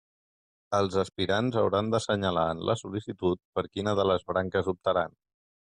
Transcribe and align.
Els 0.77 0.95
aspirants 1.01 1.59
hauran 1.61 1.93
d'assenyalar 1.95 2.47
en 2.55 2.65
la 2.71 2.77
sol·licitud 2.83 3.45
per 3.59 3.69
quina 3.71 3.99
de 4.03 4.09
les 4.13 4.29
branques 4.33 4.77
optaran. 4.77 5.21